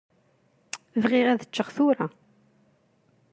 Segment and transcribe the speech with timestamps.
[1.01, 2.07] Bɣiɣ ad ččeɣ tura.